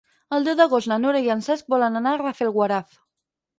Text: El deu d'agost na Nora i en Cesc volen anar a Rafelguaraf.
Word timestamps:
El 0.37 0.45
deu 0.47 0.55
d'agost 0.61 0.89
na 0.91 0.97
Nora 1.03 1.21
i 1.27 1.29
en 1.35 1.45
Cesc 1.49 1.71
volen 1.75 2.01
anar 2.01 2.17
a 2.17 2.21
Rafelguaraf. 2.25 3.01